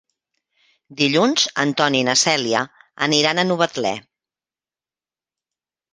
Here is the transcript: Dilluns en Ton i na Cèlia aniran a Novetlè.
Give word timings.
Dilluns 1.01 1.43
en 1.65 1.73
Ton 1.81 1.97
i 1.99 2.01
na 2.09 2.17
Cèlia 2.23 2.63
aniran 3.09 3.43
a 3.43 3.47
Novetlè. 3.51 3.95